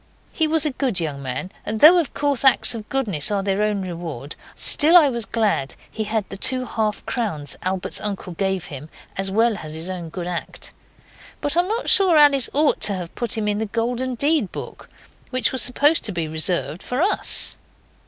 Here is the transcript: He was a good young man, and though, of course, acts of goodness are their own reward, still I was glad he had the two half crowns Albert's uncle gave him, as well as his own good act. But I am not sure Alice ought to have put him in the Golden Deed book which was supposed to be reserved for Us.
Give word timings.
He 0.33 0.47
was 0.47 0.65
a 0.65 0.71
good 0.71 0.99
young 0.99 1.21
man, 1.21 1.51
and 1.63 1.79
though, 1.79 1.99
of 1.99 2.15
course, 2.15 2.43
acts 2.43 2.73
of 2.73 2.89
goodness 2.89 3.29
are 3.29 3.43
their 3.43 3.61
own 3.61 3.83
reward, 3.83 4.35
still 4.55 4.97
I 4.97 5.09
was 5.09 5.25
glad 5.27 5.75
he 5.91 6.05
had 6.05 6.27
the 6.29 6.37
two 6.37 6.65
half 6.65 7.05
crowns 7.05 7.55
Albert's 7.61 8.01
uncle 8.01 8.33
gave 8.33 8.65
him, 8.65 8.89
as 9.15 9.29
well 9.29 9.59
as 9.59 9.75
his 9.75 9.91
own 9.91 10.09
good 10.09 10.25
act. 10.25 10.73
But 11.39 11.55
I 11.55 11.59
am 11.61 11.67
not 11.67 11.87
sure 11.87 12.17
Alice 12.17 12.49
ought 12.51 12.81
to 12.81 12.95
have 12.95 13.13
put 13.13 13.37
him 13.37 13.47
in 13.47 13.59
the 13.59 13.67
Golden 13.67 14.15
Deed 14.15 14.51
book 14.51 14.89
which 15.29 15.51
was 15.51 15.61
supposed 15.61 16.03
to 16.05 16.11
be 16.11 16.27
reserved 16.27 16.81
for 16.81 16.99
Us. 17.03 17.57